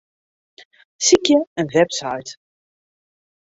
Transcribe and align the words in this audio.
Sykje 1.07 1.37
in 1.59 1.69
website. 1.75 2.35